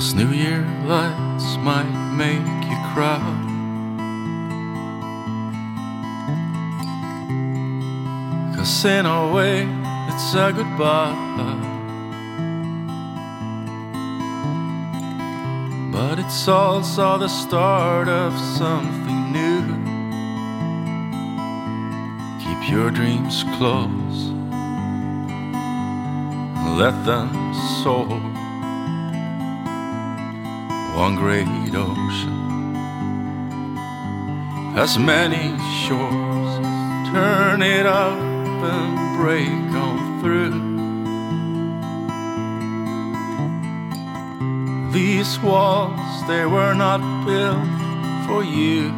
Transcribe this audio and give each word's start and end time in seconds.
Cause 0.00 0.14
New 0.14 0.30
Year 0.30 0.66
lights 0.86 1.58
might 1.58 1.92
make 2.16 2.64
you 2.70 2.78
cry. 2.94 3.20
Cause 8.56 8.84
in 8.86 9.04
a 9.04 9.30
way, 9.30 9.68
it's 10.08 10.34
a 10.34 10.54
goodbye. 10.56 11.14
But 15.92 16.18
it's 16.18 16.48
also 16.48 17.18
the 17.18 17.28
start 17.28 18.08
of 18.08 18.32
something 18.56 19.32
new. 19.32 19.66
Keep 22.42 22.70
your 22.72 22.90
dreams 22.90 23.44
close, 23.58 24.32
let 26.78 27.04
them 27.04 27.52
soar. 27.84 28.49
One 31.00 31.16
great 31.16 31.46
ocean 31.74 32.74
has 34.74 34.98
many 34.98 35.56
shores. 35.82 36.58
Turn 37.10 37.62
it 37.62 37.86
up 37.86 38.18
and 38.18 39.16
break 39.18 39.48
on 39.48 40.20
through. 40.20 40.60
These 44.92 45.40
walls, 45.40 46.26
they 46.28 46.44
were 46.44 46.74
not 46.74 47.00
built 47.24 47.80
for 48.26 48.44
you. 48.44 48.92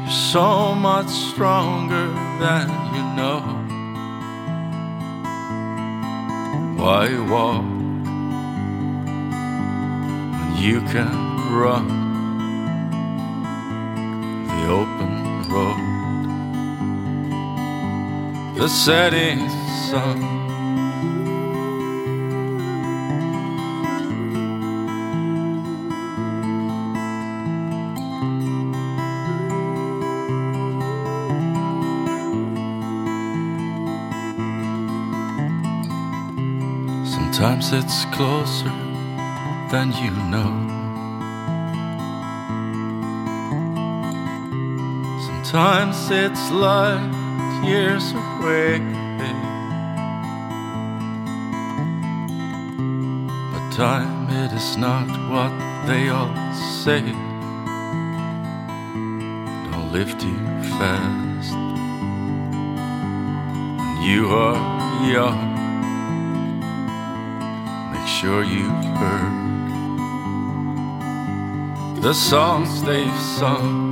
You're 0.00 0.10
so 0.32 0.74
much 0.74 1.10
stronger 1.10 2.06
than 2.40 2.70
you 2.94 3.02
know. 3.16 3.59
Why 6.80 7.08
walk 7.28 7.62
when 10.32 10.56
you 10.56 10.80
can 10.92 11.12
run 11.52 11.86
the 14.48 14.62
open 14.78 15.12
road? 15.52 15.84
The 18.56 18.68
setting 18.68 19.46
sun. 19.90 20.59
Sometimes 37.40 37.72
it's 37.72 38.04
closer 38.16 38.68
than 39.70 39.92
you 39.92 40.10
know. 40.28 40.52
Sometimes 45.24 46.10
it's 46.10 46.50
like 46.50 47.00
years 47.64 48.12
away. 48.12 48.80
But 53.50 53.70
time, 53.72 54.28
it 54.28 54.52
is 54.52 54.76
not 54.76 55.08
what 55.30 55.52
they 55.86 56.10
all 56.10 56.34
say. 56.54 57.00
Don't 59.70 59.90
live 59.94 60.12
too 60.18 60.40
fast. 60.76 61.54
You 64.06 64.28
are 64.28 65.10
young 65.10 65.49
sure 68.20 68.44
you've 68.44 68.84
heard 68.98 69.32
the 72.02 72.12
songs 72.12 72.82
they've 72.82 73.20
sung. 73.38 73.88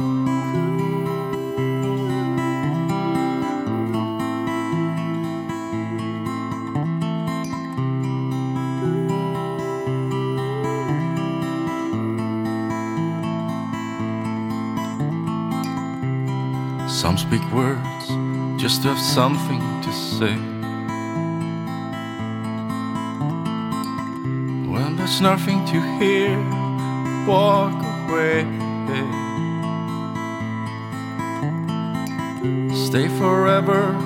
Some 16.87 17.17
speak 17.17 17.41
words 17.51 18.09
just 18.61 18.83
to 18.83 18.89
have 18.89 18.99
something 18.99 19.61
to 19.81 19.93
say. 19.93 20.58
There's 25.09 25.23
nothing 25.23 25.65
to 25.65 25.81
hear, 25.99 26.37
walk 27.27 27.73
away. 27.83 28.45
Stay 32.75 33.09
forever 33.17 33.97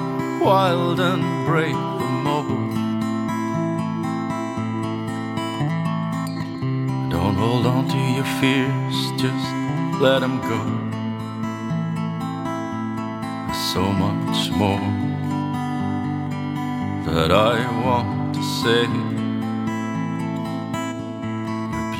wild 0.40 1.00
and 1.00 1.22
break 1.44 1.72
the 1.72 2.08
mold. 2.26 2.74
Don't 7.10 7.34
hold 7.34 7.66
on 7.66 7.88
to 7.88 7.98
your 7.98 8.28
fears, 8.38 8.96
just 9.20 9.48
let 10.00 10.20
them 10.20 10.40
go. 10.52 10.60
There's 13.46 13.72
so 13.72 13.82
much 14.04 14.50
more 14.52 14.88
that 17.06 17.32
I 17.32 17.58
want 17.84 18.36
to 18.36 18.42
say 18.62 19.21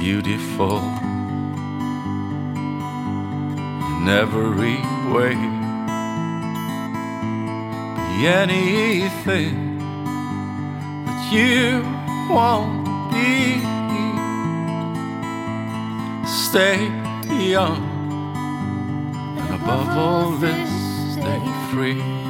beautiful 0.02 0.78
in 3.98 4.08
every 4.08 4.78
way. 5.14 5.34
Be 8.08 8.26
anything 8.26 9.78
that 11.06 11.32
you 11.32 11.84
want 12.34 12.82
be. 13.12 13.62
Stay 16.26 16.78
young, 17.56 17.84
and 19.38 19.54
above 19.54 19.88
all 19.96 20.30
this, 20.32 20.68
stay 21.14 21.42
free. 21.70 22.21